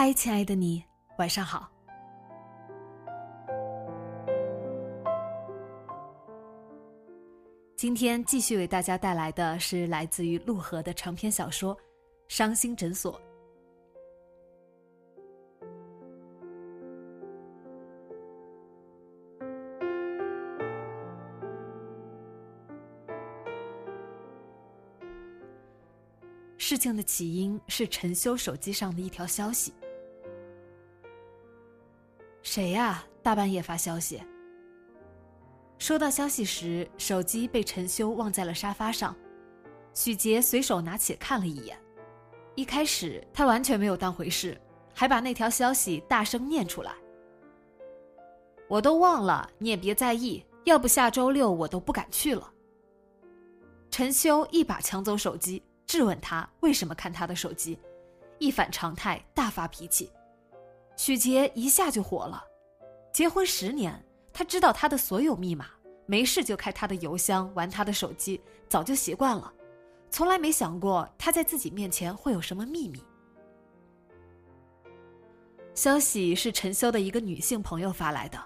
[0.00, 0.80] 嗨，亲爱的你，
[1.18, 1.68] 晚上好。
[7.74, 11.74] 今天继续为大家带来的是来自于陆河的长篇小说
[12.28, 13.12] 《伤心诊所》。
[26.56, 29.74] 事情的起因是陈修手机上的一条消息。
[32.58, 33.04] 谁呀？
[33.22, 34.20] 大半夜发消息。
[35.78, 39.14] 收到消息时，手机被陈修忘在了沙发上。
[39.94, 41.78] 许杰随手拿起看了一眼，
[42.56, 44.60] 一开始他完全没有当回事，
[44.92, 46.90] 还把那条消息大声念出来。
[48.66, 50.44] 我都忘了，你也别在意。
[50.64, 52.52] 要不下周六我都不敢去了。
[53.88, 55.62] 陈修一把抢走手机。
[55.86, 57.78] 质问他为什么看他的手机，
[58.40, 60.10] 一反常态大发脾气。
[60.96, 62.42] 许杰一下就火了。
[63.12, 65.66] 结婚十年，他知道他的所有密码，
[66.06, 69.52] 没事就开他的邮箱玩他的手机，早就习惯了，
[70.10, 73.02] 从来没想过他在自己面前会有什么秘密。
[75.74, 78.38] 消息是陈潇的一个女性朋友发来的，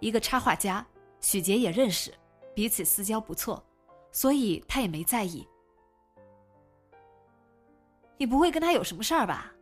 [0.00, 0.86] 一个插画家，
[1.20, 2.12] 许杰也认识，
[2.54, 3.62] 彼此私交不错，
[4.12, 5.46] 所以他也没在意。
[8.18, 9.52] 你不会跟他有什么事儿吧？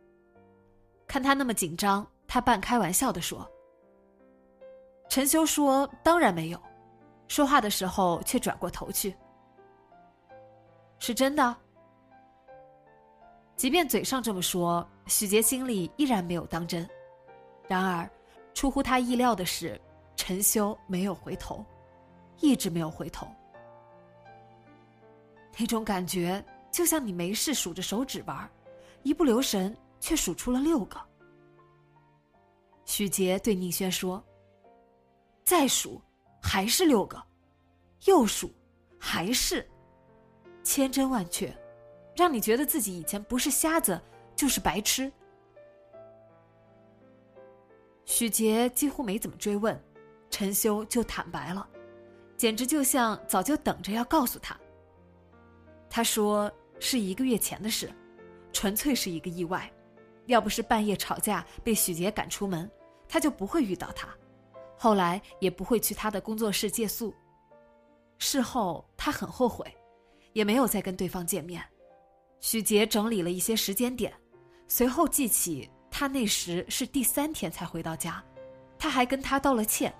[1.07, 3.49] 看他那么紧张，他半开玩笑的说。
[5.15, 6.61] 陈修说：“当然没有。”
[7.29, 9.15] 说话的时候却转过头去。
[10.99, 11.55] 是真的。
[13.55, 16.85] 即便嘴上这么说，许杰心里依然没有当真。
[17.65, 18.11] 然而，
[18.53, 19.79] 出乎他意料的是，
[20.17, 21.63] 陈修没有回头，
[22.41, 23.25] 一直没有回头。
[25.57, 26.43] 那种感觉。
[26.73, 28.51] 就像你没事数着手指玩，
[29.03, 30.99] 一不留神却数出了六个。
[32.83, 34.21] 许杰对宁轩说
[35.45, 36.01] ：“再数，
[36.41, 37.17] 还是六个；
[38.05, 38.51] 又数，
[38.99, 39.65] 还是
[40.63, 41.55] 千真万确，
[42.15, 44.01] 让你觉得自己以前不是瞎子
[44.35, 45.11] 就是白痴。”
[48.03, 49.81] 许杰几乎没怎么追问，
[50.29, 51.69] 陈修就坦白了，
[52.35, 54.59] 简直就像早就等着要告诉他。
[55.89, 56.51] 他说。
[56.77, 57.89] 是一个月前的事，
[58.51, 59.71] 纯粹是一个意外。
[60.25, 62.69] 要不是半夜吵架被许杰赶出门，
[63.07, 64.09] 他就不会遇到他，
[64.77, 67.13] 后来也不会去他的工作室借宿。
[68.17, 69.65] 事后他很后悔，
[70.33, 71.63] 也没有再跟对方见面。
[72.39, 74.13] 许杰整理了一些时间点，
[74.67, 78.23] 随后记起他那时是第三天才回到家，
[78.77, 79.93] 他还跟他道了歉。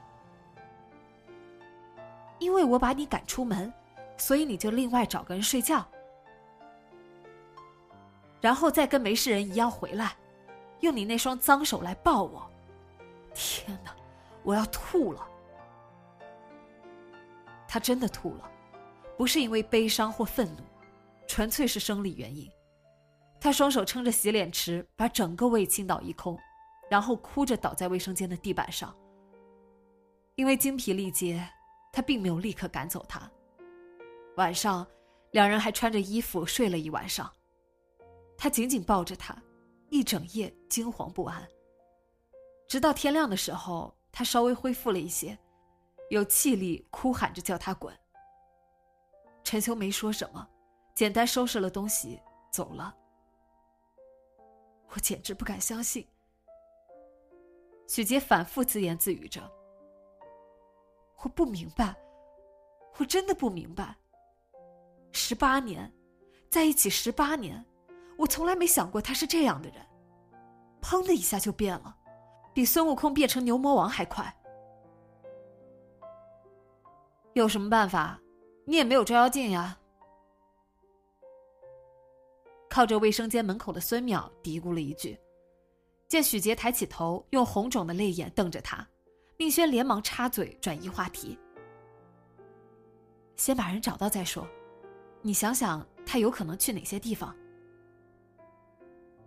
[2.40, 3.74] 因为我把你赶出门，
[4.18, 5.86] 所以你就另外找个人睡觉。
[8.42, 10.16] 然后再跟没事人一样回来，
[10.82, 12.48] 用你那双脏手来抱我。
[13.34, 13.96] 天哪，
[14.46, 15.28] 我要吐了！
[17.68, 18.50] 他真的吐了，
[19.18, 20.62] 不是因为悲伤或愤怒，
[21.28, 22.50] 纯粹是生理原因。
[23.42, 26.40] 他双手撑着洗脸池，把整个胃倾倒一空，
[26.90, 28.96] 然后哭着倒在卫生间的地板上。
[30.36, 31.48] 因为精疲力竭，
[31.92, 33.30] 他并没有立刻赶走他。
[34.38, 34.86] 晚上，
[35.32, 37.32] 两人还穿着衣服睡了一晚上。
[38.38, 39.36] 他紧紧抱着她，
[39.90, 41.48] 一整夜惊惶不安。
[42.68, 45.38] 直到天亮的时候，他稍微恢复了一些，
[46.10, 47.94] 有气力哭喊着叫他滚。
[49.44, 50.48] 陈修没说什么，
[50.94, 52.96] 简单收拾了东西走了。
[54.92, 56.08] 我简直不敢相信。
[57.88, 59.52] 许杰反复自言自语着
[61.22, 61.94] ：“我不明白，
[62.98, 63.98] 我真的不明白。
[65.12, 65.92] 十八年。”
[66.48, 67.66] 在一起十八年，
[68.18, 69.86] 我从来没想过他是这样的人。
[70.82, 71.98] 砰的一下就变了，
[72.56, 74.34] 比孙悟空变成牛魔王还快。
[77.34, 78.18] 有什么办法？
[78.66, 79.78] 你也没有照妖镜呀。
[82.70, 85.20] 靠着卫生间门口的孙淼嘀咕了一句，
[86.08, 88.88] 见许杰抬起头，用红肿的泪眼瞪着他，
[89.38, 91.38] 宁轩连忙插嘴转移话题
[93.36, 94.48] ：“先把人找到再说。
[95.22, 97.36] 你想想，他有可能去哪些地方？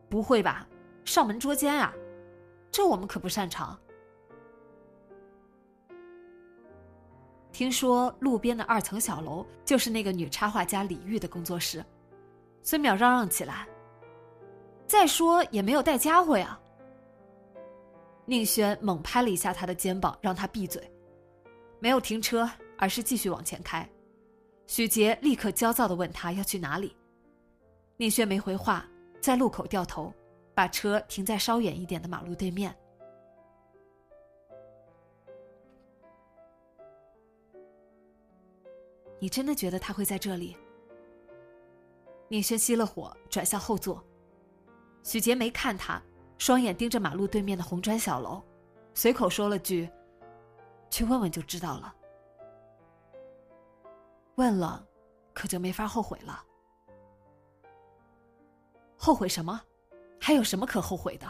[0.09, 0.67] 不会吧？
[1.05, 1.93] 上门捉奸啊？
[2.71, 3.79] 这我们可不擅长。
[7.51, 11.85] 听说路边的二层小楼就是那个女插画家李玉的工作室。”
[12.63, 13.67] 孙淼嚷嚷起来。
[14.87, 16.59] 再说也没有带家伙呀。
[18.25, 20.91] 宁轩猛拍了一下他的肩膀，让他闭嘴。
[21.81, 23.89] 没有停车，而是继续往前开。
[24.67, 26.95] 许杰立刻焦躁的问他要去哪里。
[27.97, 28.87] 宁轩没回话，
[29.21, 30.13] 在路口掉头，
[30.59, 32.77] 把车停在稍远一点的马路对面。
[39.21, 40.57] 你真的觉得他会在这里？
[42.27, 44.05] 宁轩熄了火，转向后座。
[45.05, 46.03] 许杰没看他，
[46.39, 48.43] 双眼盯着马路对面的红砖小楼，
[48.95, 49.89] 随口说了句
[50.91, 51.95] ：“去问问就知道了。”
[54.35, 54.85] 问了，
[55.33, 56.45] 可就没法后悔了。
[58.97, 59.63] 后悔什么？
[60.21, 61.27] 还有什么可后悔的？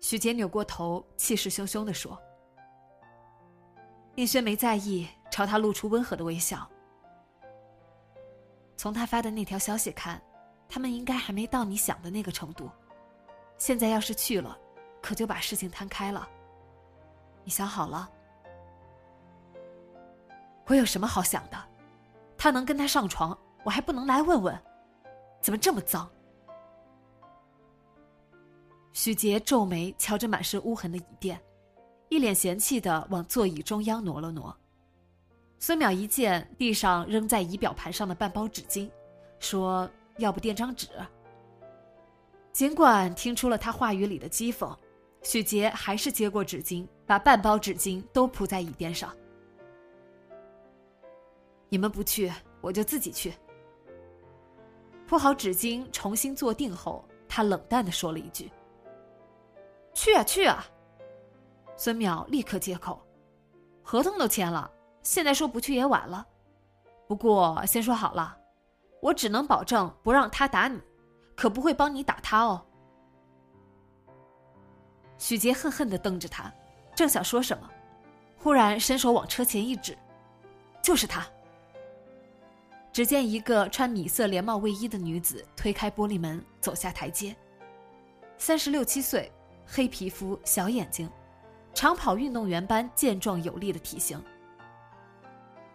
[0.00, 2.20] 许杰扭过头，气势汹汹的说。
[4.14, 6.68] 宁轩没在意，朝他露出温和的微笑。
[8.76, 10.20] 从他发的那条消息看，
[10.68, 12.70] 他们应该还没到你想的那个程度。
[13.56, 14.56] 现在要是去了，
[15.02, 16.28] 可就把事情摊开了。
[17.42, 18.08] 你想好了？
[20.66, 21.56] 我有什么好想的？
[22.36, 24.56] 他能跟他上床，我还不能来问问？
[25.40, 26.08] 怎么这么脏？
[28.98, 31.40] 许杰皱眉，瞧着满是污痕的椅垫，
[32.08, 34.52] 一脸嫌弃的往座椅中央挪了挪。
[35.60, 38.90] 孙淼一见地上扔在仪表盘上的半包纸巾，
[39.38, 40.88] 说：“要不垫张纸。”
[42.52, 44.76] 尽管听出了他话语里的讥讽，
[45.22, 49.14] 许杰还是接过纸巾，把半包纸巾都铺在椅垫上。
[51.68, 53.32] 你们不去，我就自己去。
[55.06, 58.50] 铺好纸巾，重新坐定后，他冷淡的说了一句
[59.98, 60.64] ：“去啊，去啊！”
[61.76, 63.04] 孙淼立刻接口
[63.82, 64.70] ：“合同都签了。”
[65.02, 66.24] 现在说不去也晚了，
[67.08, 68.36] 不过先说好了，
[69.00, 70.78] 我只能保证不让他打你，
[71.34, 72.64] 可不会帮你打他哦。
[75.16, 76.52] 许杰恨恨的瞪着他，
[76.94, 77.68] 正想说什么，
[78.36, 79.96] 忽然伸手往车前一指，
[80.80, 81.26] 就是他。
[82.92, 87.34] 只见一个穿米色连帽卫衣的女子推开玻璃门走下台阶，
[88.36, 89.32] 三十六七岁，
[89.70, 91.10] 黑皮肤，小眼睛，
[91.74, 94.20] 长跑运动员般健壮有力的体型。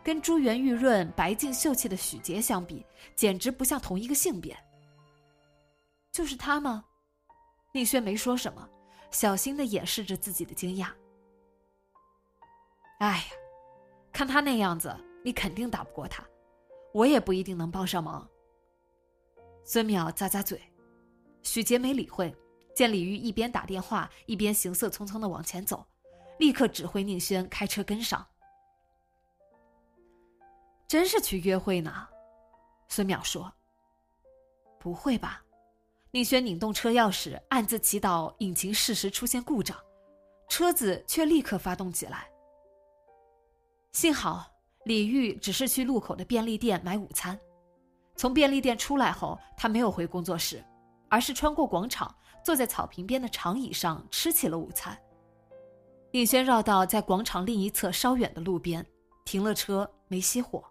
[0.04, 2.84] 跟珠圆玉润、白净秀气的许杰相比，
[3.16, 4.58] 简直不像同一个性别。
[6.12, 6.84] 就是他吗？
[7.72, 8.68] 宁轩没说什么，
[9.12, 10.88] 小心的掩饰着自己的惊讶。
[13.00, 13.24] 哎呀，
[14.12, 16.24] 看他那样子，你肯定打不过他，
[16.94, 18.28] 我也不一定能帮上忙。
[19.64, 20.62] 孙淼咂咂嘴，
[21.44, 22.36] 许杰没理会，
[22.76, 25.86] 见李玉一边打电话一边行色匆匆的往前走，
[26.40, 28.26] 立刻指挥宁轩开车跟上。
[30.88, 32.08] 真是去约会呢，
[32.88, 33.52] 孙淼说。
[34.80, 35.42] 不会吧？
[36.12, 39.78] 宁轩拧动车钥匙，暗自祈祷引擎适时出现故障，
[40.50, 42.30] 车子却立刻发动起来。
[43.94, 44.46] 幸好
[44.86, 47.40] 李玉只是去路口的便利店买午餐，
[48.16, 50.64] 从便利店出来后，他没有回工作室，
[51.10, 54.98] 而是穿过广场，坐在草坪边的长椅上吃起了午餐。
[56.12, 58.86] 宁轩绕道在广场另一侧稍远的路边，
[59.26, 60.64] 停了车，没熄火。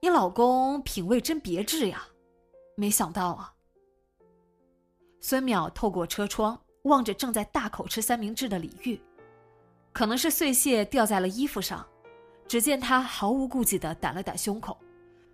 [0.00, 2.06] 你老公品味真别致呀，
[2.76, 3.54] 没想到啊。
[5.20, 9.00] 孙淼透过车窗望着正在大口吃三明治的李玉，
[9.92, 11.84] 可能是碎屑掉在了衣服上，
[12.46, 14.78] 只见他毫无顾忌的掸了掸胸口，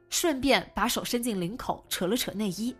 [0.08, 2.74] 顺便把手伸进领口扯了扯内衣。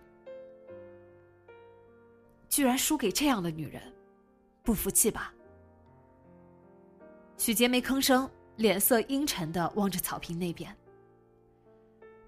[2.49, 3.83] 居然输给这样的女人，
[4.63, 5.33] 不服气吧？
[7.37, 10.75] 许杰没吭声，脸色阴沉的望着草坪那边。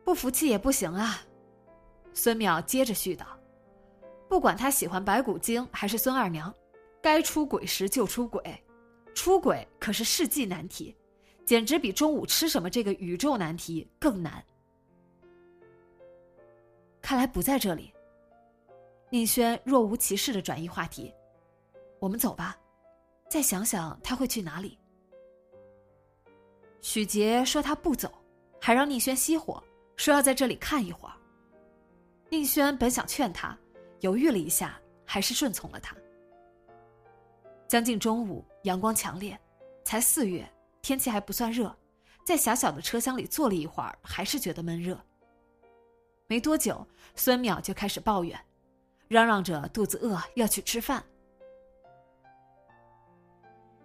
[0.05, 1.21] 不服气也不行啊，
[2.13, 3.25] 孙淼接着絮叨
[4.29, 6.53] ：“不管他喜欢白骨精还是孙二娘，
[7.01, 8.63] 该出轨时就出轨，
[9.15, 10.95] 出轨可是世纪难题，
[11.45, 14.45] 简直比中午吃什么这个宇宙难题更难。
[17.01, 17.93] 看来不在这里。
[19.11, 21.15] 宁轩若无其事的转移话题
[22.01, 22.59] ：“我们走吧，
[23.29, 24.79] 再想想他会去哪里。”
[26.83, 28.13] 许杰说他不走，
[28.61, 29.63] 还让宁轩熄火，
[29.97, 31.15] 说要在这里看一会儿。
[32.29, 33.57] 宁轩本想劝他，
[34.01, 35.97] 犹豫了一下，还是顺从了他。
[37.69, 39.39] 将近中午，阳光强烈，
[39.85, 40.49] 才四月，
[40.83, 41.75] 天气还不算热，
[42.25, 45.01] 在狭小的车厢里坐了一会儿，还是觉得闷热。
[46.27, 48.39] 没多久，孙淼就开始抱怨，
[49.09, 51.03] 嚷嚷着肚子饿，要去吃饭。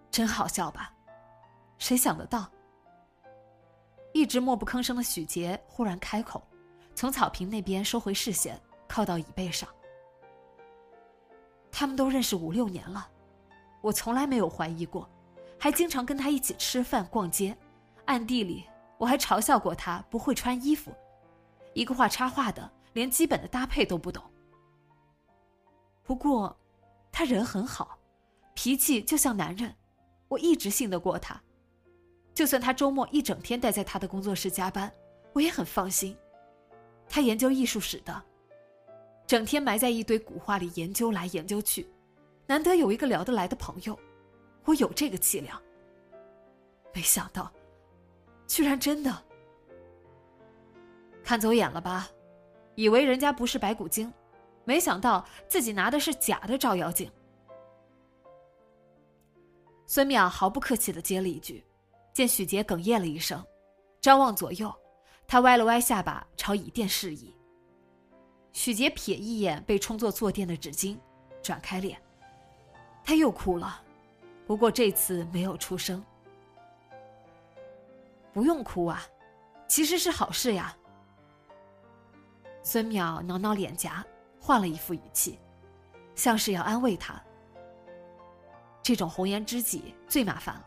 [0.09, 0.93] 真好笑吧？
[1.77, 2.49] 谁想得到？
[4.13, 6.41] 一直默不吭声的许杰忽然开口，
[6.95, 9.69] 从草坪那边收回视线，靠到椅背上。
[11.71, 13.07] 他们都认识五六年了，
[13.79, 15.09] 我从来没有怀疑过，
[15.57, 17.55] 还经常跟他一起吃饭、逛街，
[18.05, 18.65] 暗地里
[18.97, 20.91] 我还嘲笑过他不会穿衣服。
[21.73, 24.23] 一个画插画的，连基本的搭配都不懂。
[26.03, 26.57] 不过，
[27.11, 27.97] 他人很好，
[28.53, 29.73] 脾气就像男人，
[30.27, 31.41] 我一直信得过他。
[32.33, 34.91] 就算他周末一整天待在他的工作室加班，
[35.33, 36.17] 我也很放心。
[37.07, 38.23] 他研究艺术史的，
[39.27, 41.89] 整天埋在一堆古画里研究来研究去，
[42.47, 43.97] 难得有一个聊得来的朋友，
[44.65, 45.61] 我有这个气量。
[46.93, 47.51] 没想到，
[48.47, 49.23] 居然真的。
[51.23, 52.09] 看走眼了吧？
[52.75, 54.11] 以为人家不是白骨精，
[54.71, 57.11] 没想到自己拿的是假的照妖镜。
[59.85, 61.61] 孙淼毫不客气的接了一句，
[62.13, 63.45] 见许杰哽咽了一声，
[63.99, 64.73] 张望左右，
[65.27, 67.35] 他歪了歪下巴，朝椅垫示意。
[68.53, 70.97] 许杰瞥一眼被充作坐垫的纸巾，
[71.43, 72.01] 转开脸，
[73.03, 73.83] 他又哭了，
[74.47, 76.01] 不过这次没有出声。
[78.31, 79.03] 不用哭啊，
[79.67, 80.73] 其实是好事呀。
[82.63, 84.05] 孙淼挠挠脸颊，
[84.41, 85.39] 换了一副语气，
[86.15, 87.21] 像是要安慰他。
[88.81, 90.65] 这种红颜知己最麻烦了，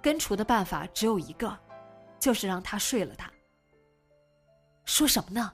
[0.00, 1.58] 根除的办法只有一个，
[2.20, 3.28] 就是让他睡了他。
[4.84, 5.52] 说什么呢？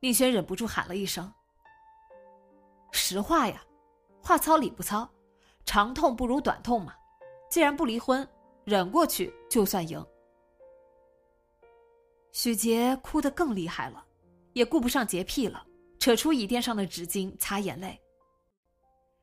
[0.00, 1.32] 宁轩忍不住喊了一声。
[2.90, 3.64] 实话呀，
[4.20, 5.08] 话糙理不糙，
[5.64, 6.94] 长痛不如短痛嘛。
[7.48, 8.28] 既然不离婚，
[8.64, 10.04] 忍过去就算赢。
[12.32, 14.04] 许杰哭得更厉害了。
[14.54, 15.66] 也顾不上洁癖了，
[16.04, 17.98] 扯出椅垫上的纸巾擦眼泪。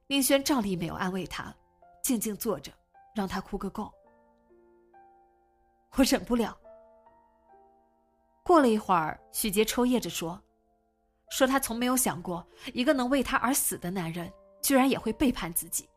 [0.08, 1.56] 宁轩照例没有安慰他，
[2.04, 2.72] 静静坐着，
[3.14, 3.94] 让他哭个够。
[5.96, 6.58] 我忍不了。
[8.42, 10.42] 过了一会儿，许杰抽噎着说
[11.30, 15.88] ：“说他从没有想过，一个能为他而死的男人，居然也会背叛自己。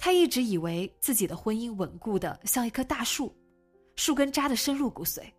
[0.00, 3.32] 他一直以为自己的婚姻稳固的像一棵大树，
[3.94, 5.32] 树根扎得深入骨髓。”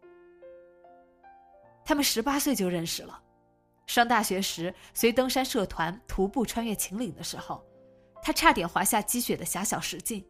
[1.83, 3.21] 他们十八岁就认识了，
[3.87, 7.63] 上大学时随登山社团徒步穿越秦岭的时候，
[8.23, 10.25] 他差点滑下积雪的狭小石径。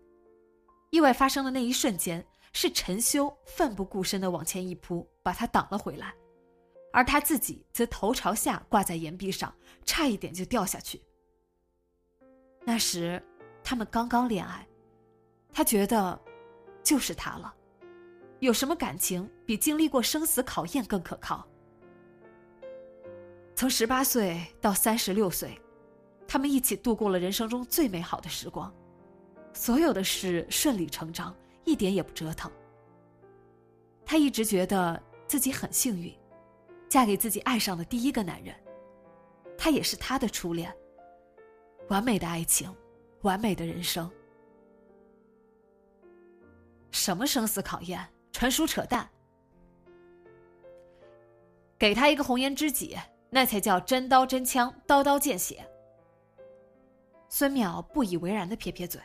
[0.91, 6.13] 意外发生的那一瞬间，是陈修奋不顾身的往前一扑，把他挡了回来，
[6.93, 9.53] 而他自己则头朝下挂在岩壁上，
[9.85, 11.01] 差一点就掉下去。
[12.63, 13.21] 那时，
[13.63, 14.67] 他们刚刚恋爱，
[15.51, 16.19] 他觉得，
[16.83, 17.53] 就是他了。
[18.39, 21.47] 有什么感情比经历过生死考验更可靠？
[23.55, 25.57] 从十八岁到三十六岁，
[26.27, 28.73] 他们一起度过了人生中最美好的时光，
[29.53, 31.33] 所有的事顺理成章，
[31.63, 32.51] 一点也不折腾。
[34.05, 36.13] 他一直觉得自己很幸运，
[36.89, 38.53] 嫁给自己爱上的第一个男人，
[39.57, 40.75] 他也是他的初恋。
[41.87, 42.69] 完美的爱情，
[43.21, 44.11] 完美的人生。
[46.91, 48.05] 什么生死考验？
[48.33, 49.09] 纯属扯淡！
[51.79, 52.97] 给他一个红颜知己，
[53.35, 55.69] 那才叫真刀真枪，刀刀见血。
[57.27, 59.01] 孙淼不以为然的撇撇嘴，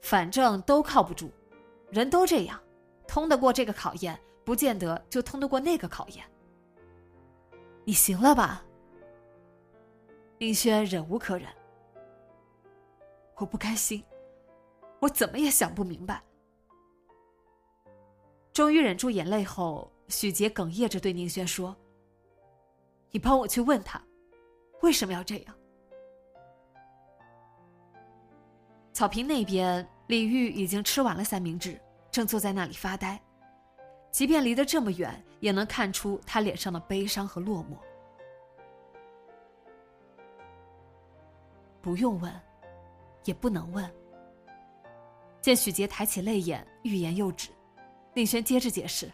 [0.00, 1.30] 反正都靠不住，
[1.88, 2.60] 人都这样，
[3.06, 6.24] 通得过这个考验，不见得就通得过那个考验。
[7.84, 8.64] 你行了吧？
[10.38, 11.48] 林轩忍无可忍，
[13.36, 14.02] 我不甘心，
[14.98, 16.20] 我怎么也想不明白。
[18.52, 21.76] 终于忍住眼泪后，许杰哽咽着对宁轩说
[23.12, 24.02] ：“你帮我去问他，
[24.80, 25.54] 为什么要这样？”
[28.92, 33.20] 草坪那边，李玉已经吃完了三明治，正坐在那里发呆。
[34.10, 37.76] 即便离得这么远，也能看出他脸上的悲伤和落寞。
[41.80, 42.30] 不用问，
[43.24, 43.90] 也不能问。
[45.40, 47.48] 见许杰抬起泪眼，欲言又止。
[48.14, 49.10] 令轩接着解释：“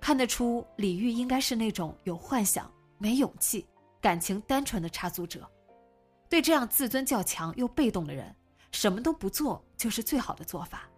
[0.00, 3.66] 看得出李玉应该是那种有幻想、没勇气、
[4.00, 5.48] 感情单纯的插足者。
[6.28, 8.34] 对这样自尊较强又被动的人，
[8.72, 10.88] 什么都不做就是最好的做法。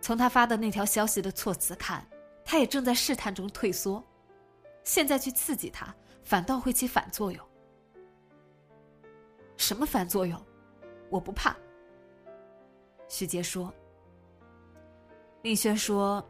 [0.00, 2.06] 从他发的那条消息的措辞看，
[2.44, 4.02] 他也正在试探中退缩。
[4.82, 7.44] 现在去刺激他，反倒会起反作用。
[9.56, 10.40] 什么反作用？
[11.10, 11.56] 我不怕。
[13.08, 13.72] 徐杰说。
[15.42, 16.26] 令轩说，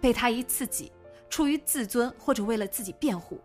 [0.00, 0.92] 被他一刺激，
[1.28, 3.40] 出于自尊或者为了自己辩护，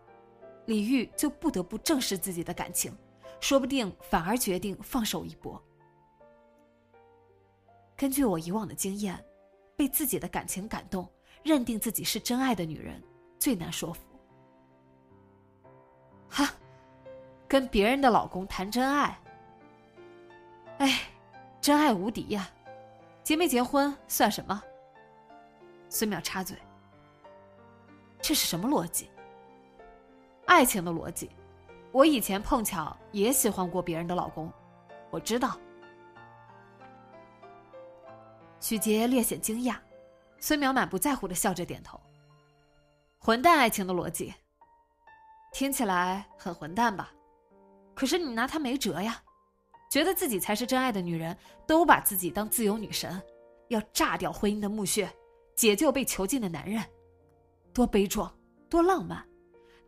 [0.65, 2.95] 李玉就不得不正视自己的感情，
[3.39, 5.61] 说不定反而决定放手一搏。
[7.95, 9.23] 根据我以往的经验，
[9.75, 11.07] 被自己的感情感动，
[11.43, 13.01] 认定自己是真爱的女人
[13.37, 14.01] 最难说服。
[16.29, 16.53] 哈，
[17.47, 19.19] 跟别人的老公谈真爱，
[20.77, 21.01] 哎，
[21.59, 22.49] 真爱无敌呀，
[23.23, 24.63] 结没结婚算什么？
[25.89, 26.57] 孙淼插嘴
[28.21, 29.09] ：“这是什么逻辑？
[30.51, 31.29] 爱情的逻辑。
[31.93, 34.51] 我以前碰巧也喜欢过别人的老公，
[35.09, 35.57] 我知道。”
[38.59, 39.77] 许杰略显惊讶，
[40.39, 41.97] 孙淼满不在乎的笑着点头
[43.17, 44.33] ：“混蛋爱情的逻辑，
[45.53, 47.13] 听起来很混蛋吧？
[47.95, 49.23] 可是你拿他没辙呀，
[49.89, 53.21] 觉得自己才是真爱的女人，都把自己当自由女神，
[53.69, 55.09] 要炸掉婚姻的墓穴。”
[55.55, 56.83] 解救被囚禁的男人，
[57.73, 58.33] 多悲壮，
[58.67, 59.23] 多浪漫，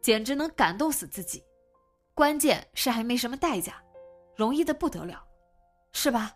[0.03, 1.43] 简直能感动死自己。
[2.13, 3.81] 关键是还没什么代价，
[4.35, 5.25] 容易的不得了，
[5.93, 6.31] 是吧？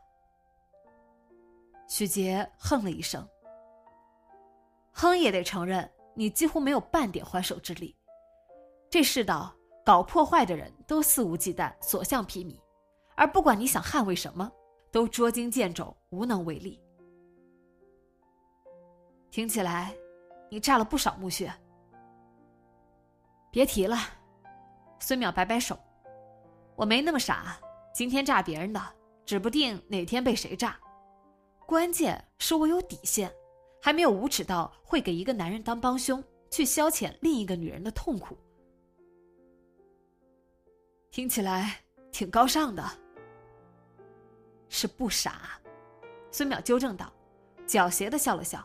[1.87, 3.27] 许杰哼了一声，
[4.91, 7.95] 哼也得承认，你几乎没有半点还手之力。
[8.89, 9.53] 这世道，
[9.85, 12.59] 搞破坏的人都肆无忌惮，所向披靡，
[13.15, 14.51] 而不管你想捍卫什么，
[14.91, 16.81] 都捉襟见肘，无能为力。
[19.29, 19.93] 听起来，
[20.49, 21.53] 你炸了不少墓穴。
[23.57, 23.97] 别提了，
[24.99, 25.75] 孙淼摆摆手，
[26.75, 27.57] 我没那么傻，
[27.91, 28.79] 今天炸别人的，
[29.25, 30.79] 指不定哪天被谁炸。
[31.65, 33.33] 关键是我有底线，
[33.81, 38.37] 还没有无耻到会给一个男人当帮凶，去消遣另一个女人的痛苦。
[41.09, 41.77] 听起来
[42.11, 42.87] 挺高尚的，
[44.69, 45.59] 是不傻。
[46.29, 47.11] 孙淼纠正道，
[47.65, 48.63] 狡黠的笑了笑。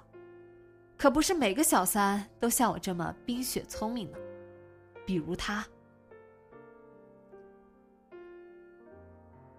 [0.98, 4.18] 可不是每个小三都像我这么冰雪聪明呢，
[5.04, 5.66] 比如他。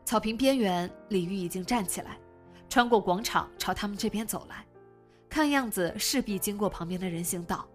[0.05, 2.19] 草坪边缘，李玉已经站起来，
[2.69, 4.65] 穿过广场朝他们这边走来，
[5.29, 7.67] 看样子势必经过旁边的人行道。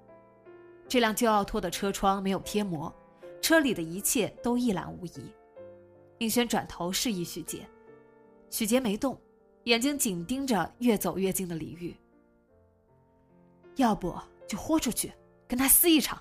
[0.86, 2.94] 这辆旧奥拓的车窗没有贴膜，
[3.42, 5.32] 车里的一切都一览无遗。
[6.18, 7.68] 应轩转头示意许杰，
[8.50, 9.20] 许杰没动，
[9.64, 11.96] 眼睛紧盯着越走越近的李玉。
[13.76, 14.14] 要不
[14.46, 15.12] 就豁出去，
[15.46, 16.20] 跟他撕一场。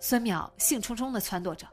[0.00, 1.68] 孙淼兴冲冲的撺掇着：“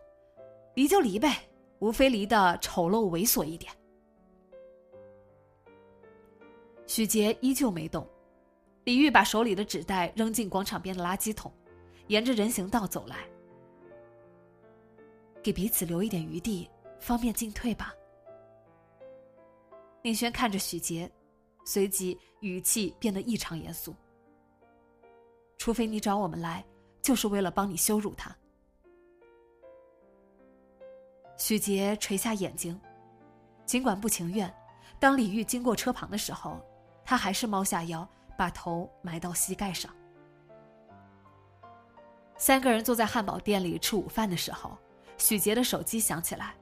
[0.76, 1.48] 离就离呗，
[1.80, 3.72] 无非离的丑陋猥琐一点。”
[6.86, 8.06] 许杰依旧没动。
[8.84, 11.52] 李玉把手里的纸袋扔进广场边的垃圾桶，
[12.08, 13.28] 沿着人行道走来，
[15.44, 17.94] 给彼此留一点余地，方便进退吧。
[20.04, 21.12] 宁轩看着许杰，
[21.66, 23.94] 随即语气变得异常严肃。
[25.58, 26.66] 除非你找我们来，
[27.08, 28.36] 就是为了帮你羞辱他。
[31.38, 32.78] 许杰垂下眼睛，
[33.65, 34.54] 尽管不情愿，
[35.00, 36.60] 当李玉经过车旁的时候，
[37.06, 38.06] 他还是猫下腰，
[38.38, 39.89] 把头埋到膝盖上。
[42.36, 44.78] 三个人坐在汉堡店里吃午饭的时候，
[45.17, 46.54] 许杰的手机响起来。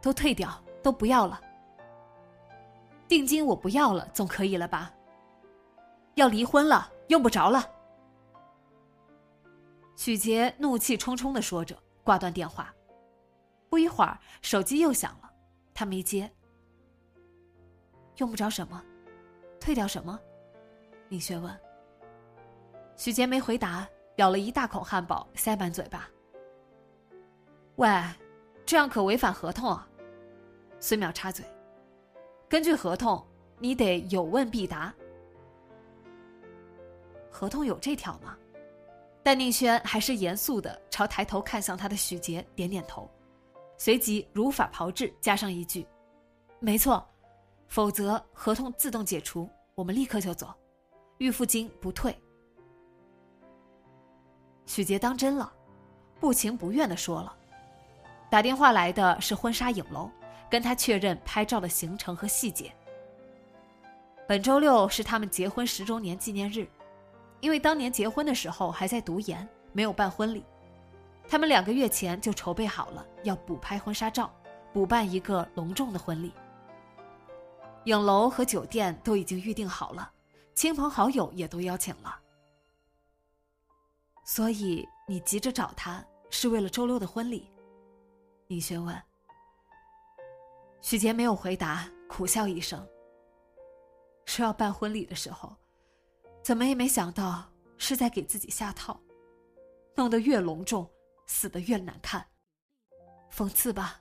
[0.00, 1.38] 都退掉，都不要了。
[3.08, 4.90] 定金我不要了，总可以了吧？
[6.14, 6.90] 要离婚了。
[7.08, 7.68] 用不着了，
[10.02, 12.74] 许杰怒气冲冲的说着，挂断电话。
[13.68, 15.32] 不一会儿，手机又响了，
[15.72, 16.28] 他没接。
[18.16, 18.84] 用不着什么，
[19.60, 20.18] 退掉什么？
[21.08, 21.56] 李轩问。
[22.96, 26.10] 许杰没回答，咬了一大口汉堡，塞满嘴巴。
[27.76, 27.88] 喂，
[28.66, 29.88] 这样可违反合同啊！
[30.80, 31.46] 孙淼插嘴。
[32.48, 33.24] 根据合同，
[33.60, 34.92] 你得有问必答。
[37.30, 38.36] 合同有这条吗？
[39.24, 43.08] 但宁轩还是严肃的朝抬头看向他的许杰点点头，
[43.78, 45.86] 随即如法炮制，加上一句
[46.58, 47.06] ：“没错，
[47.68, 50.52] 否则合同自动解除，我们立刻就走，
[51.18, 52.12] 预付金不退。”
[54.66, 55.52] 许杰当真了，
[56.18, 57.32] 不情不愿的说了
[58.28, 60.10] ：“打电话来的是婚纱影楼，
[60.50, 62.72] 跟他确认拍照的行程和细节。
[64.26, 66.66] 本周六是他们结婚十周年纪念日。”
[67.42, 70.44] 因为当年结婚的时候还在读研，没有办婚礼，
[71.28, 74.32] 他们两个月前就筹备好了，要补拍婚纱照，
[74.72, 76.32] 补办一个隆重的婚礼。
[77.86, 80.08] 影楼和酒店都已经预定好了，
[80.54, 82.16] 亲朋好友也都邀请了。
[84.24, 87.50] 所以你急着找他是为了周六的婚礼？
[88.46, 88.96] 宁轩问。
[90.80, 92.86] 许杰没有回答，苦笑一声。
[94.26, 95.52] 说要办婚礼的时候，
[96.42, 97.44] 怎么也没想到
[97.78, 99.00] 是在给自己下套，
[99.94, 100.88] 弄得越隆重，
[101.26, 102.26] 死的越难看，
[103.30, 104.00] 讽刺吧？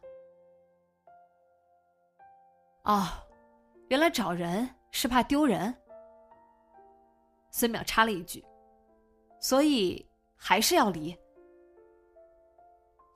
[2.83, 3.07] 哦，
[3.89, 5.71] 原来找人是怕丢人。
[7.51, 8.43] 孙淼插了一句
[9.39, 10.03] ：“所以
[10.35, 11.15] 还是要离。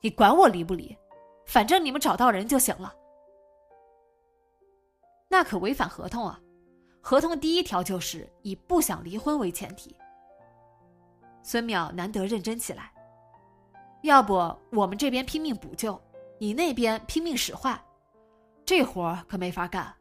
[0.00, 0.96] 你管我离不离，
[1.46, 2.94] 反正你们找到人就行了。
[5.28, 6.40] 那可违反合同啊！”
[7.08, 9.94] 合同第一条就是以不想离婚为前提。
[11.40, 12.92] 孙淼难得认真起来，
[14.02, 14.34] 要不
[14.72, 16.02] 我们这边拼命补救，
[16.40, 17.80] 你那边拼命使坏，
[18.64, 19.94] 这活可没法干。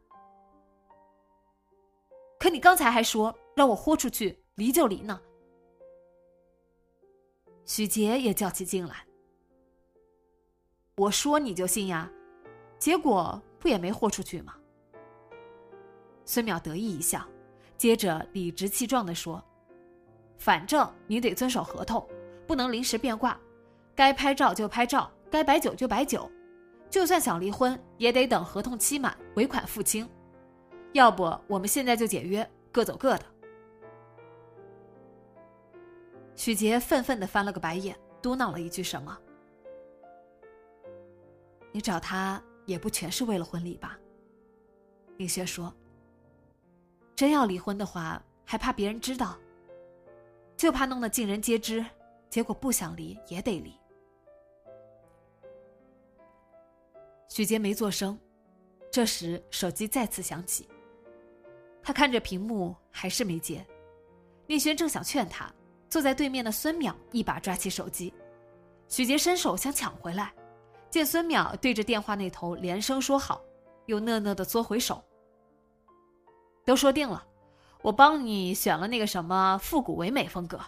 [2.40, 5.22] 可你刚才还说让我豁出去离就离呢。
[7.66, 9.06] 许杰也较起劲来，
[10.98, 12.12] 我说你就信呀，
[12.80, 14.56] 结果不也没豁出去吗？
[16.26, 17.24] 孙淼得意一笑，
[17.78, 19.44] 接着理直气壮地说
[20.38, 22.06] ：“反正你得遵守合同，
[22.48, 23.40] 不能临时变卦，
[23.94, 26.30] 该拍照就拍照，该摆酒就摆酒，
[26.90, 30.10] 就算想离婚，也得等合同期满，尾款付清。
[30.94, 33.26] 要不我们现在就解约，各走各的。”
[36.36, 39.16] 许杰愤愤地翻了个白眼，嘟囔了一句什么
[41.72, 44.00] ：“你找他也不全是为了婚礼吧？”
[45.18, 45.72] 林雪说。
[47.16, 49.38] 真要离婚的话，还怕别人知道？
[50.58, 51.86] 就怕弄得尽人皆知，
[52.30, 53.74] 结果不想离也得离。
[57.30, 58.18] 许杰没做声，
[58.92, 60.68] 这时手机再次响起。
[61.82, 63.66] 他看着屏幕，还是没接。
[64.48, 65.54] 宁轩正想劝他，
[65.90, 68.14] 坐在对面的孙淼一把抓起手机，
[68.88, 70.34] 许杰伸手想抢回来，
[70.90, 73.42] 见孙淼对着电话那头连声说好，
[73.86, 75.04] 又讷讷的缩回手。
[76.66, 77.24] 都说定了，
[77.82, 80.60] 我帮你选了那个什么复古唯美风格。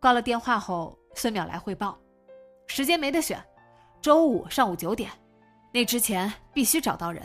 [0.00, 1.98] 挂了电话后，孙淼来汇报，
[2.66, 3.42] 时间没得选，
[4.00, 5.10] 周五上午九点，
[5.72, 7.22] 那之前必须找到人。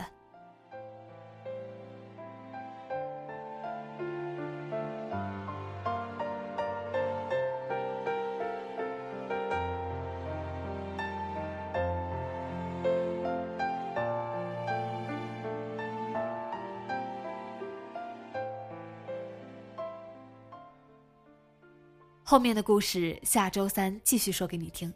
[22.30, 24.94] 后面的故事下周三继续说给你听。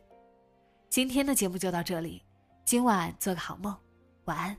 [0.88, 2.22] 今天的节目就到这里，
[2.64, 3.76] 今晚做个好梦，
[4.26, 4.56] 晚安。